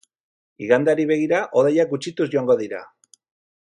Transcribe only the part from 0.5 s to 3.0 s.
Igandeari begira, hodeiak gutxituz joango dira.